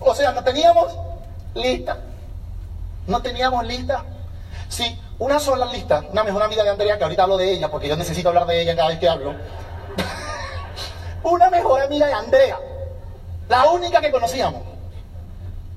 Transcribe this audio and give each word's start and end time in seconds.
O 0.00 0.14
sea, 0.14 0.32
no 0.32 0.44
teníamos 0.44 0.94
lista. 1.54 1.98
No 3.06 3.22
teníamos 3.22 3.66
lista. 3.66 4.04
Sí, 4.68 5.00
una 5.18 5.40
sola 5.40 5.66
lista, 5.66 6.04
una 6.12 6.22
mejor 6.22 6.42
amiga 6.42 6.62
de 6.62 6.70
Andrea, 6.70 6.98
que 6.98 7.04
ahorita 7.04 7.22
hablo 7.22 7.36
de 7.36 7.52
ella, 7.52 7.70
porque 7.70 7.88
yo 7.88 7.96
necesito 7.96 8.28
hablar 8.28 8.46
de 8.46 8.62
ella 8.62 8.76
cada 8.76 8.88
vez 8.88 8.98
que 8.98 9.08
hablo. 9.08 9.34
una 11.22 11.50
mejor 11.50 11.82
amiga 11.82 12.06
de 12.06 12.12
Andrea. 12.12 12.58
La 13.48 13.70
única 13.70 14.00
que 14.00 14.10
conocíamos. 14.10 14.62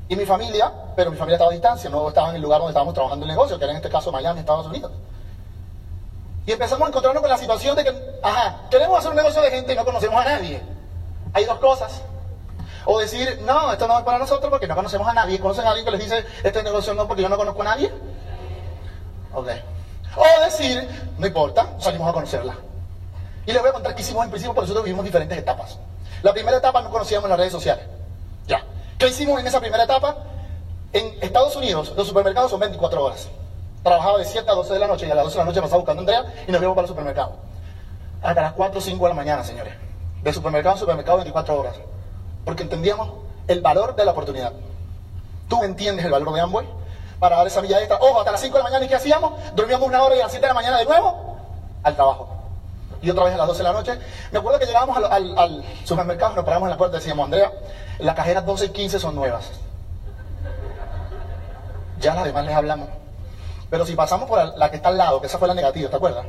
Y 0.10 0.16
mi 0.16 0.26
familia, 0.26 0.72
pero 0.96 1.10
mi 1.10 1.18
familia 1.18 1.36
estaba 1.36 1.52
a 1.52 1.54
distancia, 1.54 1.90
no 1.90 2.10
estaba 2.10 2.30
en 2.30 2.36
el 2.36 2.42
lugar 2.42 2.60
donde 2.60 2.72
estábamos 2.72 2.94
trabajando 2.94 3.26
el 3.26 3.32
negocio, 3.32 3.58
que 3.58 3.64
era 3.64 3.72
en 3.72 3.78
este 3.78 3.90
caso 3.90 4.12
Miami, 4.12 4.42
Estados 4.42 4.68
Unidos. 4.68 4.92
Y 6.46 6.52
empezamos 6.52 6.86
a 6.86 6.90
encontrarnos 6.90 7.22
con 7.22 7.30
la 7.30 7.38
situación 7.38 7.76
de 7.78 7.84
que, 7.86 8.20
ajá, 8.22 8.62
queremos 8.70 9.00
hacer 9.00 9.12
un 9.12 9.18
negocio 9.18 9.42
de 9.42 9.52
gente 9.52 9.74
y 9.74 9.76
no 9.76 9.86
conocemos 9.86 10.20
a 10.20 10.26
nadie. 10.26 10.62
Hay 11.34 11.46
dos 11.46 11.60
cosas. 11.60 12.02
O 12.86 13.00
decir, 13.00 13.39
no, 13.45 13.71
esto 13.71 13.88
no 13.88 13.98
es 14.00 14.04
para 14.04 14.18
nosotros 14.18 14.50
porque 14.50 14.68
no 14.68 14.75
conocemos 14.75 15.07
a 15.07 15.13
nadie. 15.13 15.39
¿Conocen 15.39 15.66
a 15.66 15.70
alguien 15.70 15.85
que 15.85 15.91
les 15.91 16.02
dice, 16.02 16.26
este 16.44 16.63
negocio 16.63 16.94
no 16.94 17.08
porque 17.08 17.22
yo 17.22 17.30
no 17.30 17.38
conozco 17.38 17.62
a 17.62 17.66
nadie? 17.66 17.91
Ok. 19.34 19.48
O 20.16 20.44
decir, 20.44 20.88
no 21.17 21.27
importa, 21.27 21.73
salimos 21.80 22.09
a 22.09 22.13
conocerla. 22.13 22.55
Y 23.45 23.52
les 23.52 23.62
voy 23.62 23.70
a 23.70 23.73
contar 23.73 23.95
qué 23.95 24.02
hicimos 24.02 24.23
en 24.25 24.31
principio, 24.31 24.53
por 24.53 24.63
eso 24.63 24.73
tuvimos 24.73 25.03
diferentes 25.05 25.38
etapas. 25.38 25.77
La 26.22 26.34
primera 26.34 26.58
etapa 26.58 26.81
no 26.81 26.89
conocíamos 26.89 27.30
las 27.30 27.38
redes 27.38 27.52
sociales. 27.52 27.86
Ya. 28.48 28.63
¿Qué 28.98 29.08
hicimos 29.08 29.39
en 29.39 29.48
esa 29.48 29.59
primera 29.59 29.84
etapa? 29.84 30.17
En 30.94 31.17
Estados 31.22 31.55
Unidos, 31.55 31.94
los 31.95 32.08
supermercados 32.08 32.52
son 32.52 32.59
24 32.59 33.03
horas. 33.03 33.30
Trabajaba 33.84 34.20
de 34.20 34.25
7 34.25 34.50
a 34.50 34.53
12 34.53 34.73
de 34.73 34.80
la 34.80 34.88
noche 34.88 35.08
y 35.08 35.11
a 35.11 35.16
las 35.16 35.23
12 35.23 35.38
de 35.38 35.44
la 35.44 35.45
noche 35.45 35.61
pasaba 35.61 35.77
buscando 35.77 36.02
a 36.02 36.03
Andrea 36.03 36.44
y 36.48 36.52
nos 36.52 36.61
íbamos 36.61 36.75
para 36.75 36.86
el 36.86 36.89
supermercado. 36.89 37.38
Hasta 38.22 38.41
las 38.41 38.53
4 38.53 38.77
o 38.77 38.81
5 38.81 39.03
de 39.03 39.09
la 39.09 39.16
mañana, 39.16 39.44
señores. 39.44 39.73
De 40.22 40.34
supermercado 40.34 40.75
a 40.75 40.77
supermercado 40.77 41.17
24 41.17 41.59
horas. 41.59 41.75
Porque 42.45 42.63
entendíamos 42.63 43.09
el 43.48 43.62
valor 43.62 43.95
de 43.95 44.05
la 44.05 44.12
oportunidad. 44.12 44.54
¿Tú 45.48 45.63
entiendes 45.63 46.05
el 46.05 46.12
valor 46.12 46.34
de 46.34 46.41
Amway? 46.41 46.67
Para 47.20 47.38
dar 47.38 47.47
esa 47.47 47.61
milla 47.61 47.80
extra. 47.80 47.97
Ojo, 47.97 48.20
hasta 48.20 48.31
las 48.31 48.42
5 48.42 48.53
de 48.53 48.59
la 48.59 48.70
mañana, 48.70 48.86
¿y 48.86 48.88
qué 48.88 48.95
hacíamos? 48.95 49.34
Dormíamos 49.53 49.88
una 49.88 50.03
hora 50.03 50.16
y 50.16 50.20
a 50.20 50.23
las 50.23 50.31
7 50.31 50.45
de 50.45 50.47
la 50.47 50.53
mañana 50.53 50.78
de 50.78 50.86
nuevo 50.86 51.38
al 51.84 51.95
trabajo. 51.95 52.30
Y 53.02 53.09
otra 53.09 53.25
vez 53.25 53.34
a 53.34 53.38
las 53.38 53.47
12 53.47 53.58
de 53.58 53.64
la 53.64 53.73
noche. 53.73 54.00
Me 54.31 54.39
acuerdo 54.39 54.59
que 54.59 54.66
llegábamos 54.66 54.97
al, 54.97 55.64
supermercado, 55.84 56.36
nos 56.36 56.45
paramos 56.45 56.67
en 56.67 56.72
la 56.72 56.78
puerta 56.78 56.97
y 56.97 57.00
decíamos, 57.00 57.25
Andrea, 57.25 57.52
las 58.00 58.16
cajeras 58.16 58.45
12 58.45 58.66
y 58.66 58.69
15 58.69 59.00
son 59.00 59.16
nuevas. 59.16 59.50
Ya 62.00 62.16
las 62.16 62.23
demás 62.23 62.45
les 62.45 62.56
hablamos. 62.56 62.89
Pero 63.69 63.86
si 63.86 63.95
pasamos 63.95 64.28
por 64.28 64.58
la 64.58 64.69
que 64.69 64.78
está 64.78 64.89
al 64.89 64.97
lado, 64.97 65.22
que 65.22 65.28
esa 65.28 65.38
fue 65.38 65.47
la 65.47 65.53
negativa, 65.53 65.89
¿te 65.89 65.95
acuerdas? 65.95 66.25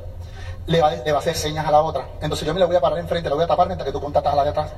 Le 0.67 0.81
va, 0.81 0.91
le 0.93 1.13
va 1.13 1.19
a 1.19 1.21
hacer 1.21 1.37
señas 1.37 1.67
a 1.67 1.71
la 1.71 1.83
otra. 1.83 2.07
Entonces 2.21 2.47
yo 2.47 2.55
me 2.55 2.61
la 2.61 2.67
voy 2.67 2.77
a 2.77 2.81
parar 2.81 2.99
enfrente, 2.99 3.29
la 3.29 3.35
voy 3.35 3.45
a 3.45 3.49
tapar 3.49 3.67
mientras 3.67 3.87
que 3.87 3.93
tú 3.93 4.01
contactas 4.01 4.33
a 4.33 4.37
la 4.37 4.45
de 4.45 4.51
atrás. 4.51 4.71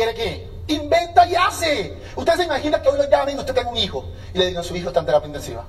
Quiere 0.00 0.14
que 0.14 0.48
inventa 0.68 1.26
y 1.26 1.34
hace. 1.34 1.94
Usted 2.16 2.34
se 2.36 2.44
imagina 2.44 2.80
que 2.80 2.88
hoy 2.88 2.96
lo 2.96 3.10
llamen 3.10 3.36
y 3.36 3.40
usted 3.40 3.54
tenga 3.54 3.68
un 3.68 3.76
hijo 3.76 4.06
y 4.32 4.38
le 4.38 4.46
digan 4.46 4.64
su 4.64 4.74
hijo 4.74 4.88
está 4.88 5.00
en 5.00 5.06
terapia 5.06 5.26
intensiva 5.26 5.64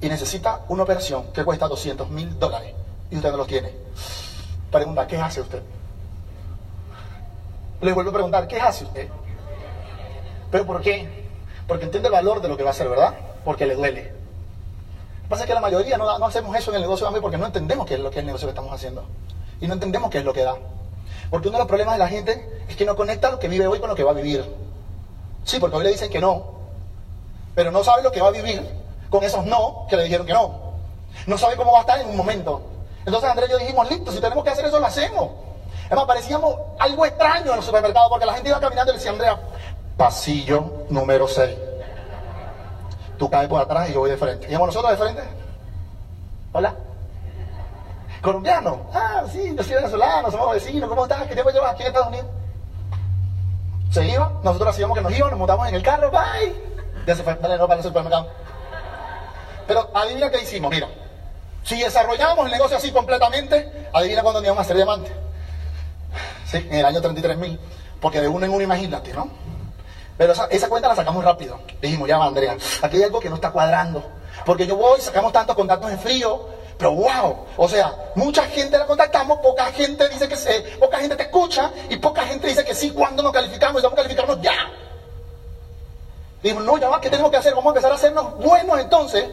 y 0.00 0.08
necesita 0.08 0.60
una 0.68 0.84
operación 0.84 1.32
que 1.32 1.44
cuesta 1.44 1.66
200 1.66 2.10
mil 2.10 2.38
dólares 2.38 2.74
y 3.10 3.16
usted 3.16 3.30
no 3.32 3.38
los 3.38 3.46
tiene. 3.48 3.72
Pregunta, 4.70 5.06
¿qué 5.06 5.16
hace 5.16 5.40
usted? 5.40 5.62
Le 7.80 7.92
vuelvo 7.92 8.10
a 8.10 8.14
preguntar, 8.14 8.46
¿qué 8.46 8.60
hace 8.60 8.84
usted? 8.84 9.08
¿Pero 10.50 10.64
por 10.64 10.80
qué? 10.80 11.26
Porque 11.66 11.86
entiende 11.86 12.08
el 12.08 12.12
valor 12.12 12.40
de 12.40 12.48
lo 12.48 12.56
que 12.56 12.62
va 12.62 12.70
a 12.70 12.72
hacer, 12.72 12.88
¿verdad? 12.88 13.14
Porque 13.44 13.66
le 13.66 13.74
duele. 13.74 14.02
Lo 14.02 15.22
que 15.22 15.28
pasa 15.28 15.42
es 15.42 15.48
que 15.48 15.54
la 15.54 15.60
mayoría 15.60 15.96
no, 15.96 16.18
no 16.18 16.26
hacemos 16.26 16.56
eso 16.56 16.70
en 16.70 16.76
el 16.76 16.82
negocio 16.82 17.10
de 17.10 17.20
porque 17.20 17.38
no 17.38 17.46
entendemos 17.46 17.84
qué 17.86 17.94
es 17.94 18.00
lo 18.00 18.10
que 18.10 18.18
es 18.18 18.20
el 18.20 18.26
negocio 18.26 18.46
que 18.46 18.50
estamos 18.50 18.72
haciendo. 18.72 19.04
Y 19.60 19.66
no 19.66 19.74
entendemos 19.74 20.10
qué 20.10 20.18
es 20.18 20.24
lo 20.24 20.32
que 20.32 20.44
da. 20.44 20.54
Porque 21.30 21.48
uno 21.48 21.58
de 21.58 21.62
los 21.62 21.68
problemas 21.68 21.94
de 21.94 21.98
la 21.98 22.08
gente 22.08 22.62
es 22.68 22.76
que 22.76 22.84
no 22.84 22.96
conecta 22.96 23.30
lo 23.30 23.38
que 23.38 23.48
vive 23.48 23.66
hoy 23.66 23.80
con 23.80 23.88
lo 23.88 23.94
que 23.94 24.04
va 24.04 24.12
a 24.12 24.14
vivir. 24.14 24.44
Sí, 25.44 25.58
porque 25.58 25.76
hoy 25.76 25.84
le 25.84 25.90
dicen 25.90 26.10
que 26.10 26.20
no. 26.20 26.54
Pero 27.54 27.70
no 27.70 27.84
sabe 27.84 28.02
lo 28.02 28.12
que 28.12 28.20
va 28.20 28.28
a 28.28 28.32
vivir 28.32 28.62
con 29.10 29.22
esos 29.22 29.44
no 29.46 29.86
que 29.88 29.96
le 29.96 30.04
dijeron 30.04 30.26
que 30.26 30.32
no. 30.32 30.74
No 31.26 31.38
sabe 31.38 31.56
cómo 31.56 31.72
va 31.72 31.78
a 31.78 31.80
estar 31.82 32.00
en 32.00 32.08
un 32.08 32.16
momento. 32.16 32.62
Entonces 33.06 33.30
Andrés 33.30 33.48
y 33.48 33.52
yo 33.52 33.58
dijimos, 33.58 33.90
listo, 33.90 34.10
si 34.10 34.20
tenemos 34.20 34.42
que 34.42 34.50
hacer 34.50 34.64
eso, 34.64 34.80
lo 34.80 34.86
hacemos. 34.86 35.30
Además, 35.86 36.06
parecíamos 36.06 36.56
algo 36.78 37.04
extraño 37.04 37.50
en 37.50 37.56
los 37.56 37.64
supermercados 37.64 38.08
porque 38.08 38.26
la 38.26 38.34
gente 38.34 38.48
iba 38.48 38.58
caminando 38.58 38.90
y 38.90 38.94
le 38.94 38.98
decía, 38.98 39.12
Andrea, 39.12 39.38
pasillo 39.96 40.84
número 40.88 41.28
6. 41.28 41.56
Tú 43.18 43.30
caes 43.30 43.48
por 43.48 43.60
atrás 43.60 43.90
y 43.90 43.92
yo 43.92 44.00
voy 44.00 44.10
de 44.10 44.16
frente. 44.16 44.50
¿Y 44.50 44.56
nosotros 44.56 44.90
de 44.90 44.96
frente? 44.96 45.22
Hola. 46.52 46.74
¿Colombiano? 48.24 48.86
Ah, 48.94 49.22
sí, 49.30 49.54
yo 49.54 49.62
soy 49.62 49.74
venezolano, 49.74 50.30
somos 50.30 50.54
vecinos. 50.54 50.88
¿Cómo 50.88 51.02
estás? 51.02 51.26
¿Qué 51.26 51.34
tiempo 51.34 51.50
llevas 51.50 51.74
aquí 51.74 51.82
en 51.82 51.88
Estados 51.88 52.08
Unidos? 52.08 52.26
Se 53.90 54.08
iba, 54.08 54.32
nosotros 54.42 54.70
hacíamos 54.70 54.96
que 54.96 55.04
nos 55.04 55.12
íbamos, 55.12 55.32
nos 55.32 55.38
montamos 55.40 55.68
en 55.68 55.74
el 55.74 55.82
carro, 55.82 56.10
bye. 56.10 56.54
Ya 57.06 57.14
se 57.14 57.22
fue, 57.22 57.34
dale, 57.34 57.58
no 57.58 57.68
para 57.68 57.80
el 57.80 57.84
supermercado. 57.84 58.28
Pero 59.66 59.90
adivina 59.92 60.30
qué 60.30 60.42
hicimos, 60.42 60.70
mira. 60.70 60.88
Si 61.64 61.78
desarrollamos 61.78 62.46
el 62.46 62.52
negocio 62.52 62.78
así 62.78 62.90
completamente, 62.92 63.90
adivina 63.92 64.22
cuándo 64.22 64.42
íbamos 64.42 64.62
a 64.62 64.64
ser 64.64 64.76
diamante. 64.76 65.12
Sí, 66.46 66.56
en 66.56 66.78
el 66.78 66.86
año 66.86 67.02
33.000. 67.02 67.58
Porque 68.00 68.22
de 68.22 68.28
uno 68.28 68.46
en 68.46 68.52
uno, 68.52 68.62
imagínate, 68.62 69.12
¿no? 69.12 69.28
Pero 70.16 70.32
esa, 70.32 70.46
esa, 70.46 70.70
cuenta 70.70 70.88
la 70.88 70.96
sacamos 70.96 71.22
rápido. 71.22 71.58
Dijimos, 71.82 72.08
ya 72.08 72.16
va, 72.16 72.24
Andrea, 72.24 72.56
aquí 72.80 72.96
hay 72.96 73.02
algo 73.02 73.20
que 73.20 73.28
no 73.28 73.34
está 73.34 73.50
cuadrando. 73.50 74.02
Porque 74.46 74.66
yo 74.66 74.76
voy, 74.76 74.98
sacamos 75.02 75.30
tantos 75.30 75.54
contactos 75.54 75.90
en 75.90 75.98
frío, 75.98 76.63
pero 76.78 76.92
wow, 76.92 77.46
o 77.56 77.68
sea, 77.68 77.94
mucha 78.14 78.44
gente 78.44 78.76
la 78.76 78.86
contactamos, 78.86 79.38
poca 79.38 79.66
gente 79.66 80.08
dice 80.08 80.28
que 80.28 80.36
se, 80.36 80.60
poca 80.80 80.98
gente 80.98 81.16
te 81.16 81.24
escucha 81.24 81.70
y 81.88 81.96
poca 81.96 82.22
gente 82.24 82.48
dice 82.48 82.64
que 82.64 82.74
sí 82.74 82.90
cuando 82.90 83.22
nos 83.22 83.32
calificamos 83.32 83.82
vamos 83.82 83.98
a 83.98 84.02
calificarnos 84.02 84.40
ya. 84.40 84.70
Dijimos, 86.42 86.64
no, 86.64 86.76
ya 86.76 86.88
va, 86.88 87.00
¿qué 87.00 87.08
tenemos 87.08 87.30
que 87.30 87.38
hacer? 87.38 87.54
Vamos 87.54 87.66
a 87.66 87.70
empezar 87.70 87.92
a 87.92 87.94
hacernos 87.94 88.36
buenos 88.38 88.78
entonces 88.78 89.24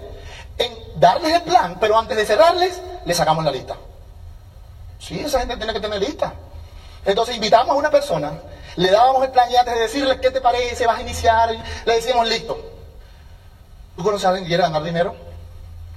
en 0.57 0.99
darles 0.99 1.33
el 1.33 1.41
plan, 1.41 1.77
pero 1.79 1.97
antes 1.97 2.15
de 2.15 2.25
cerrarles, 2.25 2.81
le 3.05 3.13
sacamos 3.13 3.43
la 3.43 3.51
lista. 3.51 3.75
Sí, 4.99 5.19
esa 5.19 5.39
gente 5.39 5.57
tiene 5.57 5.73
que 5.73 5.79
tener 5.79 5.99
lista. 5.99 6.33
Entonces 7.03 7.35
invitamos 7.35 7.71
a 7.71 7.77
una 7.77 7.89
persona, 7.89 8.33
le 8.75 8.91
dábamos 8.91 9.23
el 9.23 9.31
plan 9.31 9.51
y 9.51 9.55
antes 9.55 9.73
de 9.73 9.81
decirle 9.81 10.21
qué 10.21 10.29
te 10.29 10.39
parece, 10.39 10.85
vas 10.85 10.99
a 10.99 11.01
iniciar, 11.01 11.49
le 11.85 11.93
decíamos 11.93 12.29
listo. 12.29 12.57
¿Tú 13.97 14.09
alguien 14.09 14.43
que 14.43 14.47
quiere 14.47 14.63
ganar 14.63 14.83
dinero? 14.83 15.15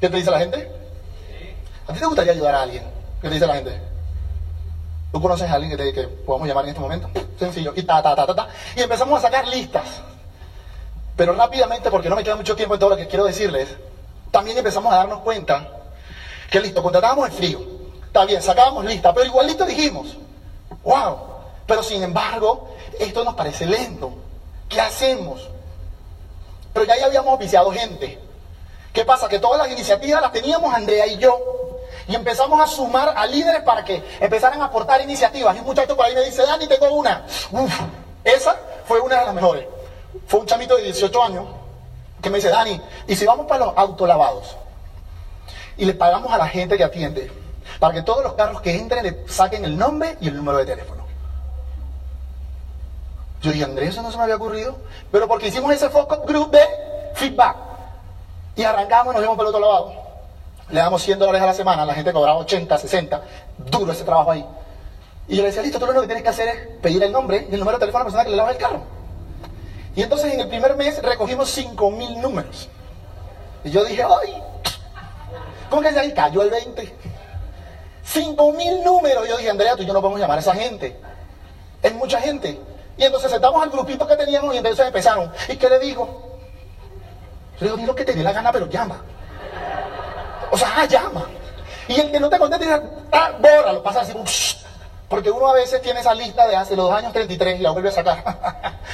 ¿Qué 0.01 0.09
te 0.09 0.17
dice 0.17 0.31
la 0.31 0.39
gente? 0.39 0.84
¿A 1.89 1.93
ti 1.93 1.99
te 1.99 2.07
gustaría 2.07 2.33
ayudar 2.33 2.55
a 2.55 2.63
alguien? 2.63 2.83
¿Qué 3.21 3.29
te 3.29 3.35
dice 3.35 3.47
la 3.47 3.55
gente? 3.55 3.81
¿Tú 5.13 5.21
conoces 5.21 5.49
a 5.51 5.55
alguien 5.55 5.71
que, 5.71 5.77
te, 5.77 5.93
que 5.93 6.09
podamos 6.09 6.49
llamar 6.49 6.65
en 6.65 6.71
este 6.71 6.81
momento? 6.81 7.09
Sencillo. 7.39 7.73
Y 7.77 7.83
ta, 7.83 8.03
ta, 8.03 8.17
ta, 8.17 8.27
ta, 8.27 8.35
ta. 8.35 8.49
Y 8.77 8.83
empezamos 8.83 9.19
a 9.19 9.23
sacar 9.23 9.47
listas. 9.47 9.85
Pero 11.17 11.35
rápidamente, 11.35 11.91
porque 11.91 12.09
no 12.09 12.17
me 12.17 12.25
queda 12.25 12.37
mucho 12.37 12.57
tiempo 12.57 12.75
en 12.75 12.81
todo 12.81 12.91
lo 12.91 12.97
que 12.97 13.07
quiero 13.07 13.25
decirles, 13.25 13.69
también 14.31 14.59
empezamos 14.59 14.93
a 14.93 14.97
darnos 14.97 15.21
cuenta 15.21 15.69
que 16.51 16.61
listo, 16.61 16.83
contratábamos 16.83 17.29
el 17.29 17.35
frío. 17.35 17.61
Está 18.07 18.25
bien, 18.25 18.43
sacábamos 18.43 18.85
lista, 18.85 19.13
pero 19.13 19.27
igualito 19.27 19.65
dijimos, 19.65 20.17
wow, 20.83 21.19
pero 21.67 21.83
sin 21.83 22.03
embargo, 22.03 22.75
esto 22.99 23.25
nos 23.25 23.35
parece 23.35 23.67
lento. 23.67 24.13
¿Qué 24.69 24.81
hacemos? 24.81 25.49
Pero 26.73 26.87
ya, 26.87 26.99
ya 26.99 27.07
habíamos 27.07 27.35
oficiado 27.35 27.71
gente. 27.71 28.19
¿Qué 28.93 29.05
pasa? 29.05 29.29
Que 29.29 29.39
todas 29.39 29.59
las 29.59 29.71
iniciativas 29.71 30.21
las 30.21 30.33
teníamos 30.33 30.75
Andrea 30.75 31.07
y 31.07 31.19
yo. 31.19 31.54
Y 32.07 32.15
empezamos 32.15 32.61
a 32.61 32.67
sumar 32.67 33.15
a 33.17 33.27
líderes 33.27 33.63
para 33.63 33.85
que 33.85 34.03
empezaran 34.21 34.61
a 34.61 34.67
aportar 34.67 35.01
iniciativas. 35.01 35.57
Y 35.57 35.61
un 35.61 35.65
muchacho 35.65 35.97
por 35.97 36.05
ahí 36.05 36.15
me 36.15 36.25
dice, 36.25 36.43
Dani, 36.43 36.67
tengo 36.67 36.93
una. 36.93 37.25
Uf, 37.51 37.81
esa 38.23 38.57
fue 38.87 39.01
una 39.01 39.21
de 39.21 39.27
las 39.27 39.35
mejores. 39.35 39.67
Fue 40.27 40.41
un 40.41 40.47
chamito 40.47 40.77
de 40.77 40.83
18 40.85 41.23
años 41.23 41.47
que 42.21 42.31
me 42.31 42.37
dice, 42.37 42.51
Dani, 42.51 42.81
¿y 43.07 43.17
si 43.17 43.25
vamos 43.27 43.47
para 43.47 43.67
los 43.67 43.77
autolavados? 43.77 44.57
Y 45.77 45.85
le 45.85 45.95
pagamos 45.95 46.33
a 46.33 46.39
la 46.39 46.49
gente 46.49 46.77
que 46.77 46.85
atiende 46.85 47.31
para 47.81 47.95
que 47.95 48.03
todos 48.03 48.23
los 48.23 48.35
carros 48.35 48.61
que 48.61 48.77
entren 48.77 49.03
le 49.03 49.29
saquen 49.29 49.65
el 49.65 49.77
nombre 49.77 50.17
y 50.21 50.29
el 50.29 50.37
número 50.37 50.59
de 50.59 50.67
teléfono. 50.67 51.05
Yo 53.45 53.53
dije, 53.53 53.65
Andrés, 53.65 53.91
eso 53.91 54.03
no 54.03 54.11
se 54.11 54.17
me 54.17 54.23
había 54.23 54.37
ocurrido. 54.37 54.77
Pero 55.13 55.29
porque 55.29 55.49
hicimos 55.49 55.71
ese 55.73 55.91
focus 55.91 56.21
group 56.27 56.51
de 56.51 56.61
feedback. 57.15 57.57
Y 58.57 58.63
arrancamos 58.63 59.13
y 59.13 59.17
nos 59.17 59.27
fuimos 59.27 59.37
para 59.37 59.49
el 59.51 59.55
otro 59.55 59.61
lavado. 59.61 60.04
Le 60.71 60.81
damos 60.81 61.03
100 61.03 61.19
dólares 61.19 61.43
a 61.43 61.47
la 61.47 61.55
semana, 61.55 61.85
la 61.85 61.95
gente 61.95 62.13
cobraba 62.13 62.39
80, 62.39 62.79
60. 62.79 63.23
Duro 63.71 63.93
ese 63.93 64.05
trabajo 64.05 64.31
ahí. 64.31 64.45
Y 65.29 65.37
yo 65.37 65.43
le 65.43 65.49
decía, 65.49 65.63
listo, 65.63 65.79
tú 65.79 65.87
lo 65.87 65.93
único 65.93 66.03
que 66.03 66.09
tienes 66.09 66.23
que 66.23 66.31
hacer 66.31 66.49
es 66.49 66.69
pedir 66.83 67.03
el 67.03 67.13
nombre 67.13 67.47
y 67.51 67.55
el 67.55 67.61
número 67.61 67.79
de 67.79 67.81
teléfono 67.81 68.03
a 68.03 68.05
la 68.05 68.05
persona 68.05 68.25
que 68.25 68.31
le 68.31 68.37
lava 68.37 68.51
el 68.51 68.57
carro. 68.57 68.83
Y 69.97 70.03
entonces 70.03 70.33
en 70.33 70.41
el 70.41 70.49
primer 70.49 70.77
mes 70.77 71.03
recogimos 71.03 71.51
5 71.51 71.91
mil 71.91 72.21
números. 72.21 72.69
Y 73.63 73.71
yo 73.71 73.85
dije, 73.85 74.03
¡ay! 74.03 74.43
¿Cómo 75.71 75.83
que 75.83 75.89
ahí 75.89 76.13
cayó 76.13 76.43
el 76.43 76.51
20? 76.51 76.95
5 78.03 78.53
mil 78.53 78.85
números. 78.85 79.29
Yo 79.29 79.37
dije, 79.37 79.51
Andrea, 79.51 79.77
tú 79.77 79.83
y 79.83 79.87
yo 79.87 79.93
no 79.93 80.01
podemos 80.01 80.21
llamar 80.21 80.39
a 80.39 80.41
esa 80.41 80.55
gente. 80.55 80.99
Es 81.83 81.95
mucha 81.95 82.21
gente. 82.21 82.61
Y 82.97 83.05
entonces 83.05 83.31
sentamos 83.31 83.63
al 83.63 83.71
grupito 83.71 84.07
que 84.07 84.17
teníamos 84.17 84.55
y 84.55 84.59
entonces 84.59 84.87
empezaron. 84.87 85.33
¿Y 85.49 85.57
qué 85.57 85.69
le 85.69 85.79
digo? 85.79 86.39
Le 87.61 87.67
digo, 87.67 87.77
di 87.77 87.87
lo 87.87 87.95
que 87.95 88.05
te 88.05 88.13
dé 88.13 88.23
la 88.23 88.33
gana, 88.33 88.53
pero 88.53 88.69
llama. 88.69 89.03
O 90.55 90.57
sea, 90.57 90.73
ah, 90.77 90.85
llama. 90.85 91.27
Y 91.89 91.99
el 91.99 92.13
que 92.13 92.21
no 92.21 92.31
te 92.31 92.39
conteste, 92.39 92.65
ah, 93.11 93.33
bórralo, 93.41 93.83
pasa 93.83 94.03
así, 94.03 94.15
Porque 95.09 95.29
uno 95.29 95.49
a 95.49 95.55
veces 95.55 95.83
tiene 95.83 95.99
esa 95.99 96.15
lista 96.15 96.47
de 96.47 96.55
hace 96.55 96.77
los 96.77 96.93
años 96.93 97.13
33 97.13 97.59
y 97.59 97.63
la 97.65 97.73
vuelve 97.73 97.89
a 97.89 97.93
sacar. 97.93 98.23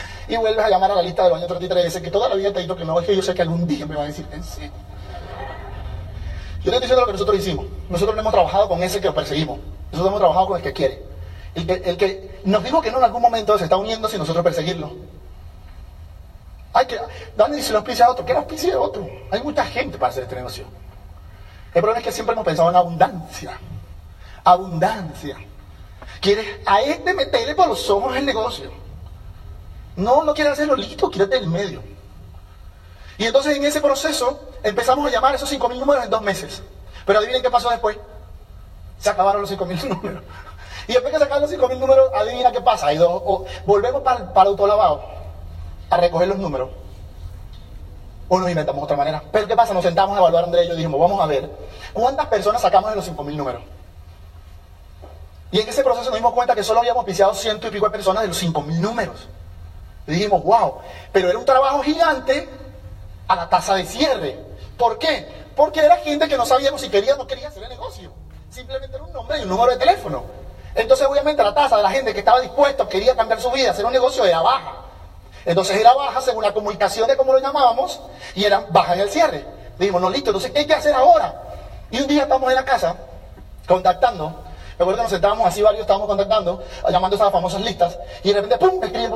y 0.28 0.38
vuelves 0.38 0.64
a 0.64 0.70
llamar 0.70 0.92
a 0.92 0.94
la 0.94 1.02
lista 1.02 1.24
de 1.24 1.28
los 1.28 1.36
años 1.36 1.48
33 1.48 1.82
y 1.82 1.88
dice 1.88 2.00
que 2.00 2.10
toda 2.10 2.30
la 2.30 2.36
vida 2.36 2.50
te 2.50 2.60
ha 2.60 2.62
dicho 2.62 2.74
que 2.74 2.86
no, 2.86 2.98
es 2.98 3.06
que 3.06 3.14
yo 3.14 3.20
sé 3.20 3.34
que 3.34 3.42
algún 3.42 3.66
día 3.66 3.84
me 3.84 3.94
va 3.94 4.04
a 4.04 4.06
decir 4.06 4.26
en 4.32 4.42
serio. 4.42 4.72
Yo 6.64 6.70
te 6.70 6.76
estoy 6.76 6.80
diciendo 6.80 7.02
lo 7.02 7.06
que 7.08 7.12
nosotros 7.12 7.36
hicimos. 7.36 7.66
Nosotros 7.90 8.14
no 8.16 8.22
hemos 8.22 8.32
trabajado 8.32 8.66
con 8.66 8.82
ese 8.82 8.98
que 8.98 9.08
lo 9.08 9.14
perseguimos. 9.14 9.58
Nosotros 9.92 10.06
hemos 10.08 10.20
trabajado 10.20 10.46
con 10.46 10.56
el 10.56 10.62
que 10.62 10.72
quiere. 10.72 11.02
El 11.54 11.66
que, 11.66 11.72
el 11.74 11.96
que 11.98 12.40
nos 12.44 12.64
dijo 12.64 12.80
que 12.80 12.90
no 12.90 12.96
en 12.96 13.04
algún 13.04 13.20
momento 13.20 13.58
se 13.58 13.64
está 13.64 13.76
uniendo 13.76 14.08
sin 14.08 14.18
nosotros 14.18 14.42
perseguirlo. 14.42 14.92
Hay 16.72 16.86
que, 16.86 16.98
Dani 17.36 17.60
se 17.60 17.72
lo 17.72 17.80
auspicia 17.80 18.06
a 18.06 18.12
otro, 18.12 18.24
que 18.24 18.32
lo 18.32 18.38
auspicie 18.38 18.72
a 18.72 18.80
otro. 18.80 19.06
Hay 19.30 19.42
mucha 19.42 19.66
gente 19.66 19.98
para 19.98 20.08
hacer 20.08 20.22
este 20.22 20.36
negocio. 20.36 20.64
El 21.72 21.82
problema 21.82 21.98
es 21.98 22.04
que 22.04 22.12
siempre 22.12 22.32
hemos 22.32 22.44
pensado 22.44 22.68
en 22.70 22.76
abundancia. 22.76 23.58
Abundancia. 24.42 25.36
Quieres 26.20 26.60
a 26.66 26.80
este 26.82 27.14
meterle 27.14 27.54
por 27.54 27.68
los 27.68 27.88
ojos 27.88 28.16
el 28.16 28.26
negocio. 28.26 28.70
No, 29.96 30.24
no 30.24 30.34
quieres 30.34 30.54
hacerlo 30.54 30.76
listo, 30.76 31.10
quírate 31.10 31.36
del 31.36 31.48
medio. 31.48 31.82
Y 33.18 33.26
entonces 33.26 33.56
en 33.56 33.64
ese 33.64 33.80
proceso 33.80 34.48
empezamos 34.62 35.06
a 35.06 35.10
llamar 35.10 35.34
esos 35.34 35.52
5.000 35.52 35.78
números 35.78 36.04
en 36.04 36.10
dos 36.10 36.22
meses. 36.22 36.62
Pero 37.06 37.18
adivinen 37.18 37.42
qué 37.42 37.50
pasó 37.50 37.70
después. 37.70 37.98
Se 38.98 39.10
acabaron 39.10 39.42
los 39.42 39.50
5.000 39.50 39.84
números. 39.88 40.22
Y 40.88 40.92
después 40.92 41.12
que 41.12 41.18
se 41.18 41.24
acaban 41.24 41.42
los 41.42 41.52
5.000 41.52 41.78
números, 41.78 42.10
adivina 42.14 42.50
qué 42.50 42.60
pasa. 42.60 42.88
volvemos 43.64 44.02
para, 44.02 44.32
para 44.32 44.42
el 44.42 44.48
autolavado 44.48 45.04
a 45.88 45.96
recoger 45.96 46.28
los 46.28 46.38
números. 46.38 46.70
O 48.32 48.38
nos 48.38 48.48
inventamos 48.48 48.84
otra 48.84 48.96
manera. 48.96 49.22
Pero 49.32 49.48
¿qué 49.48 49.56
pasa? 49.56 49.74
Nos 49.74 49.82
sentamos 49.82 50.16
a 50.16 50.20
evaluar 50.20 50.46
ellos 50.54 50.74
y 50.74 50.76
dijimos, 50.76 51.00
vamos 51.00 51.20
a 51.20 51.26
ver 51.26 51.50
cuántas 51.92 52.26
personas 52.26 52.62
sacamos 52.62 52.88
de 52.90 52.96
los 52.96 53.10
5.000 53.10 53.34
números. 53.34 53.62
Y 55.50 55.58
en 55.58 55.68
ese 55.68 55.82
proceso 55.82 56.10
nos 56.10 56.14
dimos 56.14 56.32
cuenta 56.32 56.54
que 56.54 56.62
solo 56.62 56.78
habíamos 56.78 57.04
piseado 57.04 57.34
ciento 57.34 57.66
y 57.66 57.70
pico 57.72 57.86
de 57.86 57.90
personas 57.90 58.22
de 58.22 58.28
los 58.28 58.40
5.000 58.40 58.78
números. 58.78 59.28
Y 60.06 60.12
dijimos, 60.12 60.44
wow, 60.44 60.76
pero 61.10 61.28
era 61.28 61.36
un 61.36 61.44
trabajo 61.44 61.82
gigante 61.82 62.48
a 63.26 63.34
la 63.34 63.48
tasa 63.48 63.74
de 63.74 63.84
cierre. 63.84 64.38
¿Por 64.78 64.96
qué? 64.96 65.26
Porque 65.56 65.80
era 65.80 65.96
gente 65.96 66.28
que 66.28 66.36
no 66.36 66.46
sabíamos 66.46 66.80
si 66.80 66.88
quería 66.88 67.14
o 67.14 67.18
no 67.18 67.26
quería 67.26 67.48
hacer 67.48 67.64
el 67.64 67.68
negocio. 67.68 68.12
Simplemente 68.48 68.94
era 68.94 69.04
un 69.04 69.12
nombre 69.12 69.40
y 69.40 69.42
un 69.42 69.48
número 69.48 69.72
de 69.72 69.78
teléfono. 69.78 70.22
Entonces, 70.76 71.04
obviamente, 71.04 71.42
la 71.42 71.52
tasa 71.52 71.78
de 71.78 71.82
la 71.82 71.90
gente 71.90 72.12
que 72.12 72.20
estaba 72.20 72.40
dispuesta, 72.40 72.88
quería 72.88 73.16
cambiar 73.16 73.40
su 73.40 73.50
vida, 73.50 73.72
hacer 73.72 73.84
un 73.84 73.92
negocio, 73.92 74.24
era 74.24 74.40
baja. 74.40 74.79
Entonces 75.50 75.76
era 75.76 75.92
baja 75.94 76.20
según 76.20 76.44
la 76.44 76.54
comunicación 76.54 77.08
de 77.08 77.16
cómo 77.16 77.32
lo 77.32 77.40
llamábamos 77.40 77.98
y 78.36 78.44
era 78.44 78.66
baja 78.70 78.94
en 78.94 79.00
el 79.00 79.10
cierre. 79.10 79.44
Dijimos, 79.80 80.00
no, 80.00 80.08
listo, 80.08 80.30
entonces, 80.30 80.52
¿qué 80.52 80.60
hay 80.60 80.66
que 80.66 80.74
hacer 80.74 80.94
ahora? 80.94 81.42
Y 81.90 82.00
un 82.00 82.06
día 82.06 82.22
estamos 82.22 82.48
en 82.50 82.54
la 82.54 82.64
casa 82.64 82.94
contactando. 83.66 84.28
Me 84.78 84.84
acuerdo 84.84 84.98
que 84.98 85.02
nos 85.02 85.10
sentábamos 85.10 85.48
así 85.48 85.60
varios, 85.60 85.80
estábamos 85.80 86.06
contactando, 86.06 86.62
llamando 86.88 87.16
esas 87.16 87.32
famosas 87.32 87.62
listas, 87.62 87.98
y 88.22 88.28
de 88.28 88.40
repente, 88.40 88.58
¡pum!, 88.58 88.78
me 88.78 88.86
escriben 88.86 89.10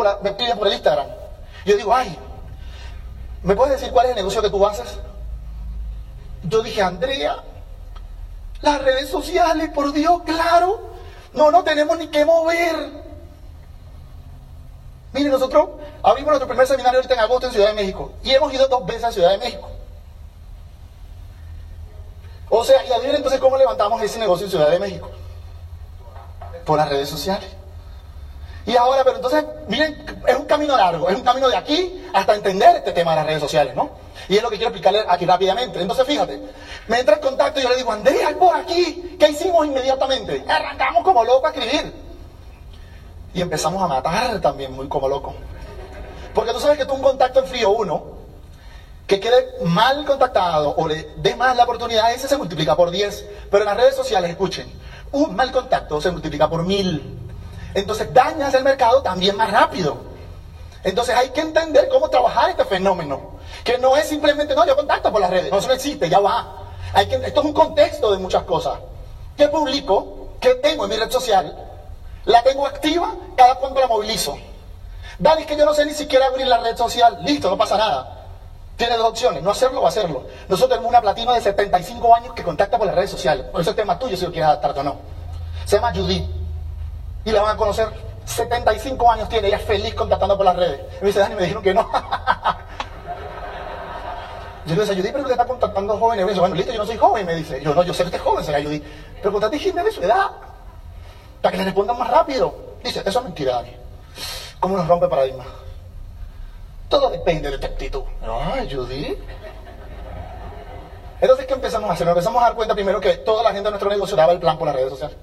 por, 0.59 0.67
el 0.67 0.73
Instagram. 0.73 1.07
Yo 1.65 1.77
digo, 1.77 1.95
ay, 1.95 2.19
¿Me 3.45 3.55
puedes 3.55 3.79
decir 3.79 3.93
cuál 3.93 4.07
es 4.07 4.11
el 4.11 4.17
negocio 4.17 4.43
que 4.43 4.51
tú 4.51 4.67
haces? 4.67 4.99
Yo 6.43 6.63
dije, 6.63 6.83
Andrea, 6.83 7.45
las 8.61 8.83
redes 8.83 9.09
sociales, 9.09 9.71
por 9.73 9.93
Dios, 9.93 10.23
claro. 10.27 10.81
No, 11.33 11.53
no 11.53 11.63
tenemos 11.63 11.97
ni 11.97 12.09
qué 12.09 12.25
mover. 12.25 13.14
Mire, 15.15 15.31
nosotros 15.31 15.69
abrimos 16.03 16.31
nuestro 16.31 16.49
primer 16.49 16.67
seminario 16.67 16.99
ahorita 16.99 17.15
en 17.15 17.21
agosto 17.21 17.47
en 17.47 17.53
Ciudad 17.53 17.69
de 17.69 17.75
México 17.75 18.13
y 18.25 18.33
hemos 18.33 18.53
ido 18.53 18.67
dos 18.67 18.85
veces 18.85 19.05
a 19.05 19.13
Ciudad 19.13 19.31
de 19.31 19.39
México. 19.39 19.71
O 22.51 22.65
sea, 22.65 22.85
y 22.85 22.91
adivinen 22.91 23.17
entonces 23.17 23.41
cómo 23.41 23.57
levantamos 23.57 24.03
ese 24.03 24.19
negocio 24.19 24.47
en 24.47 24.51
Ciudad 24.51 24.69
de 24.71 24.81
México. 24.81 25.09
Por 26.65 26.79
las 26.79 26.89
redes 26.89 27.09
sociales. 27.09 27.49
Y 28.67 28.77
ahora, 28.77 29.05
pero 29.05 29.17
entonces, 29.17 29.45
miren, 29.69 30.05
es 30.27 30.37
un 30.37 30.47
camino 30.47 30.77
largo, 30.77 31.09
es 31.09 31.15
un 31.15 31.23
camino 31.23 31.49
de 31.49 31.57
aquí 31.57 32.05
hasta 32.13 32.35
entender 32.35 32.75
este 32.77 32.91
tema 32.91 33.13
de 33.13 33.17
las 33.19 33.27
redes 33.27 33.41
sociales, 33.41 33.77
¿no? 33.77 33.91
Y 34.29 34.37
es 34.37 34.43
lo 34.43 34.51
que 34.51 34.57
quiero 34.57 34.71
explicarle 34.71 35.05
aquí 35.09 35.27
rápidamente. 35.27 35.81
Entonces, 35.81 36.07
fíjate, 36.07 36.41
me 36.89 36.99
entra 36.99 37.15
en 37.17 37.21
contacto 37.21 37.61
y 37.61 37.63
yo 37.63 37.69
le 37.69 37.77
digo, 37.77 37.93
Andrea, 37.93 38.37
por 38.37 38.57
aquí. 38.57 39.17
¿Qué 39.17 39.29
hicimos 39.29 39.65
inmediatamente? 39.65 40.45
Arrancamos 40.49 41.05
como 41.05 41.23
locos 41.23 41.53
a 41.53 41.55
escribir. 41.55 42.04
Y 43.35 43.41
empezamos 43.41 43.83
a 43.83 43.89
matar 43.89 44.41
también, 44.41 44.73
muy 44.73 44.89
como 44.89 45.09
loco. 45.09 45.35
Porque 46.35 46.53
tú 46.53 46.61
sabes 46.61 46.79
que 46.79 46.87
tú 46.87 46.95
un 46.95 47.03
contacto 47.03 47.41
en 47.41 47.47
frío 47.47 47.71
uno, 47.71 48.15
que 49.07 49.21
quede 49.21 49.65
mal 49.65 50.05
contactado 50.07 50.75
o 50.77 50.89
le 50.89 51.11
dé 51.17 51.37
mal 51.37 51.57
la 51.57 51.65
oportunidad, 51.65 52.13
ese 52.13 52.29
se 52.29 52.39
multiplica 52.39 52.75
por 52.77 52.91
10. 52.91 53.27
Pero 53.51 53.65
en 53.65 53.67
las 53.67 53.77
redes 53.77 53.97
sociales, 53.97 54.31
escuchen, 54.31 54.73
un 55.13 55.35
mal 55.37 55.53
contacto 55.53 56.01
se 56.01 56.11
multiplica 56.11 56.49
por 56.49 56.65
mil 56.65 57.21
entonces 57.75 58.13
dañas 58.15 58.55
el 58.55 58.65
mercado 58.65 59.03
también 59.03 59.37
más 59.37 59.51
rápido. 59.51 59.97
Entonces 60.85 61.15
hay 61.17 61.31
que 61.31 61.41
entender 61.41 61.89
cómo 61.89 62.09
trabajar 62.09 62.51
este 62.51 62.65
fenómeno. 62.65 63.35
Que 63.65 63.79
no 63.79 63.97
es 63.97 64.09
simplemente, 64.09 64.55
no, 64.55 64.67
yo 64.67 64.77
contacto 64.77 65.11
por 65.11 65.21
las 65.21 65.31
redes. 65.31 65.51
No, 65.51 65.59
eso 65.59 65.69
no 65.69 65.75
existe, 65.75 66.09
ya 66.09 66.21
va. 66.21 66.63
Hay 66.93 67.09
que, 67.09 67.17
esto 67.17 67.41
es 67.41 67.47
un 67.47 67.53
contexto 67.53 68.13
de 68.13 68.19
muchas 68.19 68.45
cosas. 68.45 68.79
¿Qué 69.37 69.49
publico? 69.49 70.29
¿Qué 70.41 70.55
tengo 70.57 70.85
en 70.85 70.91
mi 70.91 70.97
red 70.97 71.11
social? 71.11 71.57
¿La 72.27 72.43
tengo 72.43 72.67
activa? 72.67 73.15
¿Cada 73.37 73.57
cuánto 73.57 73.81
la 73.81 73.87
movilizo? 73.87 74.39
Dale, 75.19 75.43
es 75.43 75.47
que 75.47 75.57
yo 75.57 75.65
no 75.65 75.75
sé 75.75 75.85
ni 75.87 75.93
siquiera 75.93 76.27
abrir 76.27 76.47
la 76.47 76.59
red 76.59 76.77
social. 76.77 77.19
Listo, 77.23 77.51
no 77.51 77.57
pasa 77.57 77.77
nada. 77.77 78.25
Tiene 78.77 78.97
dos 78.97 79.09
opciones, 79.11 79.43
no 79.43 79.51
hacerlo 79.51 79.83
o 79.83 79.87
hacerlo. 79.87 80.25
Nosotros 80.49 80.71
tenemos 80.71 80.89
una 80.89 81.01
platina 81.01 81.33
de 81.33 81.41
75 81.41 82.15
años 82.15 82.35
que 82.35 82.43
contacta 82.43 82.77
por 82.77 82.87
las 82.87 82.97
redes 82.97 83.11
sociales. 83.11 83.47
Por 83.47 83.61
eso 83.61 83.71
el 83.71 83.77
tema 83.77 83.99
tuyo 83.99 84.17
si 84.17 84.25
lo 84.25 84.33
quieres 84.33 84.49
adaptar 84.49 84.77
o 84.79 84.83
no. 84.83 84.97
Se 85.65 85.77
llama 85.77 85.93
Judith 85.95 86.25
y 87.25 87.31
la 87.31 87.43
van 87.43 87.55
a 87.55 87.57
conocer. 87.57 87.89
75 88.25 89.11
años 89.11 89.29
tiene, 89.29 89.49
ella 89.49 89.59
es 89.59 89.65
feliz 89.65 89.95
contactando 89.95 90.37
por 90.37 90.47
las 90.47 90.57
redes. 90.57 90.81
Me 91.01 91.09
dice, 91.09 91.21
Dani, 91.21 91.35
me 91.37 91.43
dijeron 91.43 91.63
que 91.63 91.75
no. 91.75 91.83
yo 94.67 94.75
le 94.75 94.83
digo, 94.83 94.87
Judy, 94.87 95.03
pero 95.03 95.21
usted 95.21 95.33
está 95.33 95.47
contactando 95.47 95.99
jóvenes. 95.99 96.25
Me 96.25 96.31
dice, 96.31 96.41
bueno, 96.41 96.57
listo, 96.57 96.73
yo 96.73 96.79
no 96.79 96.87
soy 96.87 96.97
joven. 96.97 97.27
Me 97.27 97.37
dice, 97.37 97.61
yo 97.63 97.75
no, 97.75 97.83
yo 97.83 97.93
sé 97.93 98.03
que 98.03 98.07
usted 98.07 98.19
es 98.19 98.25
joven, 98.25 98.45
señora 98.45 98.65
Judy. 98.65 98.83
Pero 99.17 99.31
contate 99.31 99.59
gente 99.59 99.85
de 99.85 99.93
su 99.93 100.03
edad. 100.03 100.31
Para 101.45 101.53
que 101.53 101.59
le 101.59 101.65
respondan 101.65 101.99
más 101.99 102.09
rápido. 102.09 102.55
Dice, 102.83 103.03
eso 103.05 103.19
es 103.19 103.25
mentira, 103.27 103.57
Dani. 103.57 103.77
¿Cómo 104.61 104.79
nos 104.79 104.89
rompe 104.89 105.09
paradigma? 105.09 105.45
Todo 106.89 107.11
depende 107.11 107.51
de 107.51 107.59
tu 107.59 107.67
actitud. 107.67 108.03
Ay, 108.27 108.67
Judy. 108.73 109.19
Entonces, 111.21 111.45
¿qué 111.45 111.53
empezamos 111.53 111.91
a 111.91 111.93
hacer? 111.93 112.07
Nos 112.07 112.17
empezamos 112.17 112.41
a 112.41 112.47
dar 112.47 112.55
cuenta 112.55 112.73
primero 112.75 112.99
que 112.99 113.19
toda 113.19 113.43
la 113.43 113.51
gente 113.51 113.65
de 113.65 113.73
nuestro 113.73 113.91
negocio 113.91 114.17
daba 114.17 114.33
el 114.33 114.39
plan 114.39 114.57
por 114.57 114.69
las 114.69 114.75
redes 114.75 114.89
sociales. 114.89 115.19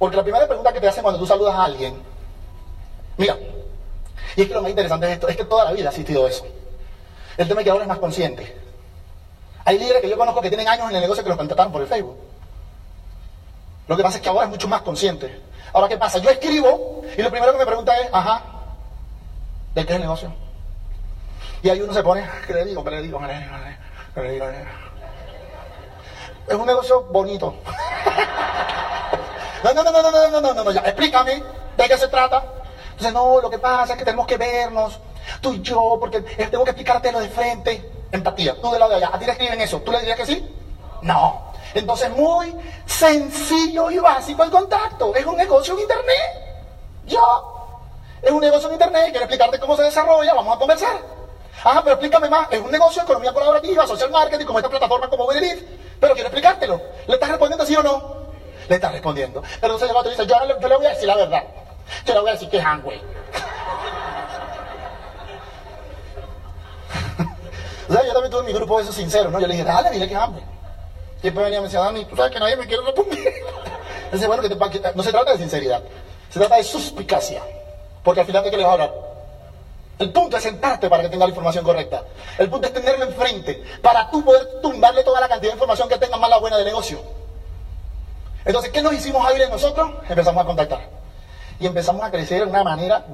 Porque 0.00 0.16
la 0.16 0.24
primera 0.24 0.48
pregunta 0.48 0.72
que 0.72 0.80
te 0.80 0.88
hacen 0.88 1.04
cuando 1.04 1.20
tú 1.20 1.28
saludas 1.28 1.54
a 1.54 1.62
alguien, 1.62 2.02
mira, 3.18 3.38
y 4.34 4.42
es 4.42 4.48
que 4.48 4.54
lo 4.54 4.62
más 4.62 4.70
interesante 4.70 5.06
es 5.06 5.12
esto, 5.12 5.28
es 5.28 5.36
que 5.36 5.44
toda 5.44 5.66
la 5.66 5.72
vida 5.74 5.90
ha 5.90 5.92
existido 5.92 6.26
eso. 6.26 6.44
El 7.36 7.46
tema 7.46 7.60
es 7.60 7.64
que 7.66 7.70
ahora 7.70 7.84
es 7.84 7.88
más 7.88 8.00
consciente. 8.00 8.52
Hay 9.64 9.78
líderes 9.78 10.02
que 10.02 10.08
yo 10.08 10.18
conozco 10.18 10.40
que 10.40 10.48
tienen 10.48 10.66
años 10.66 10.90
en 10.90 10.96
el 10.96 11.02
negocio 11.02 11.22
que 11.22 11.28
los 11.28 11.38
contrataron 11.38 11.70
por 11.70 11.82
el 11.82 11.86
Facebook. 11.86 12.31
Lo 13.86 13.96
que 13.96 14.02
pasa 14.02 14.16
es 14.16 14.22
que 14.22 14.28
ahora 14.28 14.44
es 14.44 14.50
mucho 14.50 14.68
más 14.68 14.82
consciente. 14.82 15.40
Ahora, 15.72 15.88
¿qué 15.88 15.96
pasa? 15.96 16.18
Yo 16.18 16.30
escribo 16.30 17.02
y 17.16 17.22
lo 17.22 17.30
primero 17.30 17.52
que 17.52 17.58
me 17.58 17.66
pregunta 17.66 17.96
es, 17.98 18.08
ajá, 18.12 18.42
¿de 19.74 19.84
qué 19.86 19.92
es 19.92 19.96
el 19.96 20.02
negocio? 20.02 20.32
Y 21.62 21.70
ahí 21.70 21.80
uno 21.80 21.92
se 21.92 22.02
pone, 22.02 22.28
¿qué 22.46 22.54
le 22.54 22.64
digo? 22.64 22.84
¿Qué 22.84 22.90
le 22.90 23.02
digo? 23.02 23.18
¿Qué 23.20 23.26
le 23.26 23.38
digo? 23.38 23.50
¿Qué 24.14 24.20
le 24.20 24.32
digo? 24.32 24.46
Es 26.48 26.54
un 26.54 26.66
negocio 26.66 27.02
bonito. 27.04 27.54
No, 29.62 29.72
no, 29.72 29.84
no, 29.84 29.92
no, 29.92 30.02
no, 30.02 30.10
no, 30.10 30.40
no, 30.40 30.54
no, 30.54 30.64
no, 30.64 30.72
ya, 30.72 30.80
explícame 30.80 31.40
de 31.76 31.88
qué 31.88 31.96
se 31.96 32.08
trata. 32.08 32.42
Entonces, 32.90 33.12
no, 33.12 33.40
lo 33.40 33.48
que 33.48 33.60
pasa 33.60 33.92
es 33.92 33.98
que 34.00 34.04
tenemos 34.04 34.26
que 34.26 34.36
vernos, 34.36 34.98
tú 35.40 35.52
y 35.52 35.62
yo, 35.62 35.98
porque 36.00 36.20
tengo 36.20 36.64
que 36.64 36.70
explicarte 36.70 37.12
lo 37.12 37.20
de 37.20 37.28
frente. 37.28 37.90
Empatía, 38.10 38.60
tú 38.60 38.72
de 38.72 38.80
lado 38.80 38.90
de 38.90 38.96
allá. 38.96 39.10
¿A 39.12 39.18
ti 39.20 39.24
te 39.24 39.30
escriben 39.30 39.60
eso? 39.60 39.80
¿Tú 39.80 39.92
le 39.92 40.00
dirías 40.00 40.18
que 40.18 40.26
sí? 40.26 40.44
No. 41.02 41.51
Entonces, 41.74 42.10
muy 42.10 42.54
sencillo 42.86 43.90
y 43.90 43.98
básico 43.98 44.42
el 44.42 44.50
contacto. 44.50 45.14
Es 45.14 45.24
un 45.24 45.36
negocio 45.36 45.74
en 45.74 45.80
Internet. 45.80 46.64
Yo. 47.06 47.58
Es 48.22 48.30
un 48.30 48.40
negocio 48.40 48.68
en 48.68 48.74
Internet, 48.74 49.06
quiero 49.10 49.24
explicarte 49.24 49.58
cómo 49.58 49.76
se 49.76 49.82
desarrolla, 49.82 50.32
vamos 50.34 50.54
a 50.54 50.58
conversar. 50.58 50.96
Ajá, 51.64 51.82
pero 51.82 51.94
explícame 51.94 52.28
más. 52.28 52.48
Es 52.50 52.60
un 52.60 52.70
negocio, 52.70 53.02
de 53.02 53.04
economía 53.04 53.32
colaborativa, 53.32 53.86
social 53.86 54.10
marketing, 54.10 54.46
como 54.46 54.58
esta 54.58 54.68
plataforma 54.68 55.08
como 55.08 55.26
Benedict. 55.26 55.68
Pero 56.00 56.14
quiero 56.14 56.28
explicártelo. 56.28 56.80
¿Le 57.06 57.14
estás 57.14 57.30
respondiendo 57.30 57.66
sí 57.66 57.76
o 57.76 57.82
no? 57.82 58.22
le 58.68 58.76
está 58.76 58.90
respondiendo. 58.90 59.42
Pero 59.60 59.74
entonces 59.74 59.90
el 59.90 59.96
otro 59.96 60.10
dice, 60.10 60.26
yo, 60.26 60.34
le, 60.46 60.54
voy 60.76 60.86
a 60.86 60.90
decir 60.90 61.06
la 61.06 61.16
verdad. 61.16 61.42
Yo 62.06 62.14
le 62.14 62.20
voy 62.20 62.30
a 62.30 62.32
decir 62.32 62.48
que 62.48 62.58
es 62.58 62.64
güey. 62.82 62.98
o 67.88 67.92
sea, 67.92 68.04
yo 68.04 68.12
también 68.12 68.30
tuve 68.30 68.42
mi 68.44 68.52
grupo 68.52 68.76
de 68.78 68.84
esos 68.84 68.94
sinceros, 68.94 69.32
¿no? 69.32 69.40
Yo 69.40 69.46
le 69.46 69.54
dije, 69.54 69.64
dale, 69.64 69.90
dile 69.90 70.08
que 70.08 70.14
es 70.14 70.20
hambre. 70.20 70.42
Después 71.22 71.44
venía 71.44 71.58
y 71.58 71.60
me 71.60 71.68
decía, 71.68 71.80
Dani, 71.80 72.04
tú 72.04 72.16
sabes 72.16 72.32
que 72.32 72.40
nadie 72.40 72.56
me 72.56 72.66
quiere 72.66 72.82
responder. 72.82 73.18
Entonces, 74.04 74.26
bueno, 74.26 74.42
que 74.42 74.48
te, 74.48 74.94
no 74.94 75.02
se 75.02 75.10
trata 75.10 75.32
de 75.32 75.38
sinceridad, 75.38 75.82
se 76.28 76.38
trata 76.38 76.56
de 76.56 76.64
suspicacia. 76.64 77.42
Porque 78.02 78.20
al 78.20 78.26
final, 78.26 78.42
¿de 78.42 78.50
qué 78.50 78.56
le 78.56 78.64
vas 78.64 78.70
a 78.70 78.72
hablar? 78.72 78.92
El 79.98 80.10
punto 80.10 80.36
es 80.36 80.42
sentarte 80.42 80.90
para 80.90 81.04
que 81.04 81.08
tenga 81.08 81.26
la 81.26 81.30
información 81.30 81.64
correcta. 81.64 82.02
El 82.36 82.50
punto 82.50 82.66
es 82.66 82.72
tenerlo 82.72 83.04
enfrente 83.04 83.62
para 83.80 84.10
tú 84.10 84.24
poder 84.24 84.60
tumbarle 84.60 85.04
toda 85.04 85.20
la 85.20 85.28
cantidad 85.28 85.52
de 85.52 85.56
información 85.56 85.88
que 85.88 85.98
tenga 85.98 86.16
mala 86.16 86.38
buena 86.38 86.58
de 86.58 86.64
negocio. 86.64 87.00
Entonces, 88.44 88.72
¿qué 88.72 88.82
nos 88.82 88.92
hicimos 88.92 89.24
hábiles 89.24 89.48
nosotros? 89.48 89.92
Empezamos 90.08 90.42
a 90.42 90.46
contactar. 90.46 90.88
Y 91.60 91.66
empezamos 91.66 92.02
a 92.02 92.10
crecer 92.10 92.40
de 92.40 92.50
una 92.50 92.64
manera... 92.64 93.06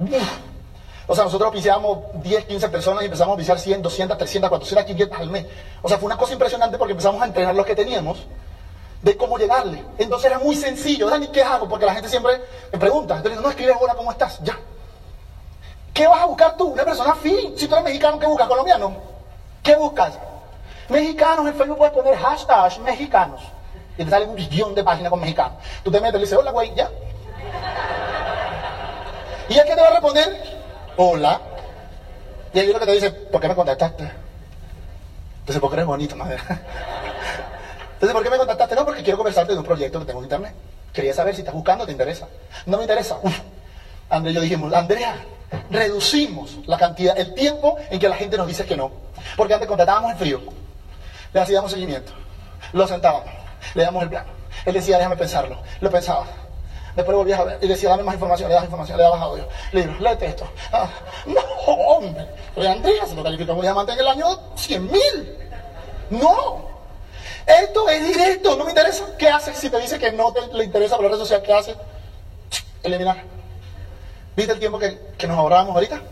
O 1.10 1.14
sea, 1.14 1.24
nosotros 1.24 1.48
oficiábamos 1.48 2.00
10, 2.22 2.44
15 2.44 2.68
personas 2.68 3.02
y 3.02 3.06
empezamos 3.06 3.32
a 3.32 3.34
oficiar 3.34 3.58
100, 3.58 3.80
200, 3.80 4.18
300, 4.18 4.50
400, 4.50 4.86
500 4.86 5.18
al 5.18 5.30
mes. 5.30 5.46
O 5.80 5.88
sea, 5.88 5.96
fue 5.96 6.04
una 6.04 6.18
cosa 6.18 6.34
impresionante 6.34 6.76
porque 6.76 6.92
empezamos 6.92 7.22
a 7.22 7.24
entrenar 7.24 7.54
los 7.54 7.64
que 7.64 7.74
teníamos 7.74 8.18
de 9.00 9.16
cómo 9.16 9.38
llegarle. 9.38 9.82
Entonces 9.96 10.30
era 10.30 10.38
muy 10.38 10.54
sencillo. 10.54 11.08
Dani, 11.08 11.28
¿qué 11.28 11.42
hago? 11.42 11.66
Porque 11.66 11.86
la 11.86 11.94
gente 11.94 12.10
siempre 12.10 12.42
me 12.70 12.78
pregunta. 12.78 13.16
Entonces, 13.16 13.40
no 13.40 13.48
escribes 13.48 13.76
hola, 13.80 13.94
¿cómo 13.94 14.12
estás? 14.12 14.38
Ya. 14.42 14.58
¿Qué 15.94 16.06
vas 16.06 16.20
a 16.20 16.26
buscar 16.26 16.58
tú? 16.58 16.66
Una 16.66 16.84
persona 16.84 17.14
fin. 17.14 17.54
Si 17.56 17.66
tú 17.66 17.74
eres 17.74 17.84
mexicano, 17.86 18.18
¿qué 18.18 18.26
buscas? 18.26 18.46
¿Colombiano? 18.46 18.92
¿Qué 19.62 19.76
buscas? 19.76 20.12
Mexicanos, 20.90 21.46
en 21.46 21.54
Facebook 21.54 21.78
puedes 21.78 21.94
poner 21.94 22.16
hashtag 22.18 22.80
mexicanos. 22.80 23.40
Y 23.96 24.04
te 24.04 24.10
sale 24.10 24.26
un 24.26 24.36
guion 24.36 24.74
de 24.74 24.84
páginas 24.84 25.08
con 25.08 25.20
mexicanos. 25.20 25.54
Tú 25.82 25.90
te 25.90 26.00
metes 26.00 26.16
y 26.16 26.18
le 26.18 26.24
dices, 26.24 26.38
hola, 26.38 26.50
güey, 26.50 26.74
ya. 26.74 26.90
¿Y 29.48 29.54
ya 29.54 29.64
qué 29.64 29.74
te 29.74 29.80
va 29.80 29.86
a 29.86 29.92
responder? 29.92 30.57
Hola. 31.00 31.40
Y 32.52 32.58
ahí 32.58 32.72
lo 32.72 32.80
que 32.80 32.86
te 32.86 32.92
dice, 32.92 33.12
¿por 33.12 33.40
qué 33.40 33.46
me 33.46 33.54
contactaste? 33.54 34.02
Entonces, 35.38 35.60
porque 35.60 35.76
eres 35.76 35.86
bonito, 35.86 36.16
madre. 36.16 36.38
Entonces, 37.94 38.12
¿por 38.12 38.24
qué 38.24 38.30
me 38.30 38.36
contactaste? 38.36 38.74
No, 38.74 38.84
porque 38.84 39.04
quiero 39.04 39.16
conversarte 39.16 39.52
de 39.52 39.60
un 39.60 39.64
proyecto 39.64 40.00
que 40.00 40.06
tengo 40.06 40.18
en 40.18 40.24
internet. 40.24 40.54
Quería 40.92 41.14
saber 41.14 41.36
si 41.36 41.42
estás 41.42 41.54
buscando, 41.54 41.86
te 41.86 41.92
interesa. 41.92 42.26
No 42.66 42.78
me 42.78 42.82
interesa. 42.82 43.16
Uf. 43.22 43.38
Yo 44.10 44.40
dijimos, 44.40 44.72
Andrea, 44.74 45.14
reducimos 45.70 46.58
la 46.66 46.76
cantidad, 46.76 47.16
el 47.16 47.32
tiempo 47.32 47.76
en 47.90 48.00
que 48.00 48.08
la 48.08 48.16
gente 48.16 48.36
nos 48.36 48.48
dice 48.48 48.66
que 48.66 48.76
no. 48.76 48.90
Porque 49.36 49.54
antes 49.54 49.68
contratábamos 49.68 50.10
en 50.10 50.18
frío, 50.18 50.40
le 51.32 51.40
hacíamos 51.40 51.70
seguimiento, 51.70 52.10
lo 52.72 52.88
sentábamos, 52.88 53.30
le 53.74 53.84
damos 53.84 54.02
el 54.02 54.08
plano. 54.08 54.30
Él 54.64 54.74
decía, 54.74 54.96
déjame 54.96 55.16
pensarlo. 55.16 55.62
Lo 55.80 55.90
pensaba. 55.90 56.26
Después 56.98 57.12
lo 57.12 57.18
volvías 57.18 57.38
a 57.38 57.44
ver 57.44 57.58
y 57.60 57.68
decía, 57.68 57.90
dame 57.90 58.02
más 58.02 58.14
información, 58.14 58.48
le 58.48 58.56
das 58.56 58.64
información, 58.64 58.98
le 58.98 59.04
dabas 59.04 59.22
audio. 59.22 59.48
Libro, 59.70 59.94
léete 60.00 60.26
esto. 60.26 60.48
Ah, 60.72 60.90
no, 61.26 61.40
hombre. 61.72 62.26
Oye, 62.56 62.68
Andrea 62.68 63.06
se 63.06 63.14
lo 63.14 63.22
calificó 63.22 63.52
como 63.52 63.62
diamante 63.62 63.92
en 63.92 64.00
el 64.00 64.08
año 64.08 64.26
100 64.56 64.90
mil. 64.90 65.38
No. 66.10 66.66
Esto 67.46 67.88
es 67.88 68.04
directo, 68.04 68.56
no 68.56 68.64
me 68.64 68.70
interesa. 68.70 69.04
¿Qué 69.16 69.28
haces 69.28 69.56
si 69.56 69.70
te 69.70 69.78
dice 69.78 69.96
que 69.96 70.10
no 70.10 70.34
le 70.52 70.64
interesa 70.64 70.96
por 70.96 71.04
la 71.04 71.12
red 71.12 71.18
social? 71.18 71.40
¿Qué 71.40 71.52
haces? 71.52 71.76
Eliminar. 72.82 73.22
¿Viste 74.34 74.54
el 74.54 74.58
tiempo 74.58 74.80
que, 74.80 74.98
que 75.16 75.28
nos 75.28 75.38
ahorrábamos 75.38 75.76
ahorita? 75.76 76.02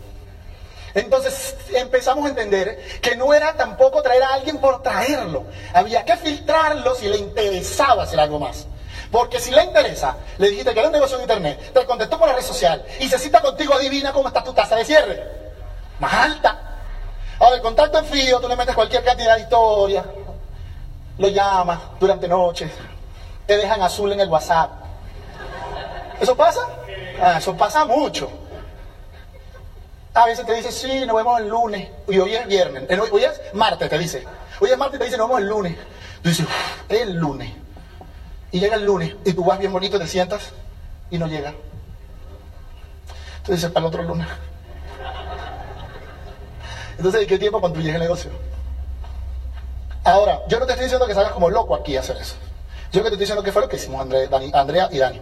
Entonces 0.93 1.57
empezamos 1.73 2.27
a 2.27 2.29
entender 2.29 2.81
que 3.01 3.17
no 3.17 3.33
era 3.33 3.57
tampoco 3.57 4.01
traer 4.01 4.23
a 4.23 4.35
alguien 4.35 4.59
por 4.59 4.81
traerlo. 4.81 5.43
Había 5.73 6.05
que 6.05 6.15
filtrarlo 6.15 6.95
si 6.95 7.09
le 7.09 7.17
interesaba 7.17 8.03
hacer 8.03 8.21
algo 8.21 8.39
más. 8.39 8.67
Porque 9.11 9.39
si 9.39 9.51
le 9.51 9.63
interesa, 9.63 10.17
le 10.37 10.49
dijiste 10.49 10.73
que 10.73 10.79
era 10.79 10.89
un 10.89 10.93
negocio 10.93 11.17
de 11.17 11.23
internet, 11.23 11.71
te 11.73 11.85
contestó 11.85 12.19
por 12.19 12.27
la 12.27 12.35
red 12.35 12.43
social 12.43 12.83
y 12.99 13.07
se 13.07 13.17
cita 13.17 13.41
contigo, 13.41 13.73
adivina 13.73 14.11
cómo 14.11 14.27
está 14.27 14.43
tu 14.43 14.53
tasa 14.53 14.75
de 14.75 14.85
cierre. 14.85 15.23
Más 15.99 16.13
alta. 16.13 16.59
Ahora, 17.39 17.55
el 17.55 17.61
contacto 17.61 17.99
en 17.99 18.05
frío, 18.05 18.39
tú 18.39 18.47
le 18.47 18.55
metes 18.55 18.75
cualquier 18.75 19.03
cantidad 19.03 19.35
de 19.35 19.41
historia, 19.41 20.03
lo 21.17 21.27
llamas 21.27 21.79
durante 21.99 22.27
noches, 22.27 22.71
te 23.45 23.57
dejan 23.57 23.81
azul 23.81 24.11
en 24.11 24.19
el 24.19 24.29
WhatsApp. 24.29 24.71
¿Eso 26.19 26.35
pasa? 26.35 26.61
Ah, 27.21 27.37
eso 27.37 27.55
pasa 27.55 27.85
mucho. 27.85 28.29
A 30.13 30.25
veces 30.25 30.45
te 30.45 30.53
dice, 30.55 30.71
sí, 30.71 31.05
nos 31.05 31.15
vemos 31.15 31.39
el 31.39 31.47
lunes. 31.47 31.89
Y 32.07 32.17
hoy 32.17 32.35
es 32.35 32.47
viernes. 32.47 32.83
Eh, 32.89 32.99
hoy 33.11 33.23
es 33.23 33.39
martes, 33.53 33.87
te 33.87 33.97
dice. 33.99 34.25
Hoy 34.59 34.71
es 34.71 34.77
martes 34.77 34.95
y 34.95 34.99
te 34.99 35.05
dice, 35.05 35.17
nos 35.17 35.27
vemos 35.27 35.41
el 35.41 35.47
lunes. 35.47 35.77
Tú 36.23 36.29
dices, 36.29 36.47
es 36.89 37.01
el 37.01 37.13
lunes. 37.13 37.53
Y 38.51 38.59
llega 38.59 38.75
el 38.75 38.85
lunes 38.85 39.15
y 39.25 39.33
tú 39.33 39.43
vas 39.43 39.59
bien 39.59 39.73
bonito, 39.73 39.99
te 39.99 40.07
sientas 40.07 40.51
y 41.09 41.17
no 41.17 41.27
llega. 41.27 41.53
Tú 43.43 43.51
dices, 43.51 43.69
para 43.71 43.85
el 43.85 43.87
otro 43.87 44.03
lunes. 44.03 44.27
Entonces, 46.97 47.21
¿de 47.21 47.27
qué 47.27 47.37
tiempo 47.37 47.59
cuando 47.59 47.79
llegue 47.79 47.95
el 47.95 48.01
negocio? 48.01 48.31
Ahora, 50.03 50.41
yo 50.47 50.59
no 50.59 50.65
te 50.65 50.71
estoy 50.71 50.85
diciendo 50.85 51.05
que 51.05 51.13
salgas 51.13 51.33
como 51.33 51.49
loco 51.49 51.75
aquí 51.75 51.97
a 51.97 51.99
hacer 51.99 52.17
eso. 52.17 52.35
Yo 52.91 53.03
que 53.03 53.09
te 53.09 53.15
estoy 53.15 53.19
diciendo 53.19 53.43
que 53.43 53.51
fue 53.51 53.61
lo 53.61 53.69
que 53.69 53.75
hicimos 53.75 54.01
Andrea 54.01 54.89
y 54.91 54.97
Dani. 54.97 55.21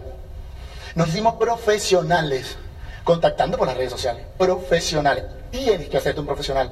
Nos 0.94 1.08
hicimos 1.08 1.34
profesionales 1.34 2.56
contactando 3.04 3.58
por 3.58 3.66
las 3.66 3.76
redes 3.76 3.90
sociales. 3.90 4.24
Profesionales. 4.38 5.24
Tienes 5.50 5.88
que 5.88 5.96
hacerte 5.96 6.20
un 6.20 6.26
profesional. 6.26 6.70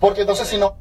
Porque 0.00 0.22
entonces 0.22 0.48
si 0.48 0.58
no... 0.58 0.76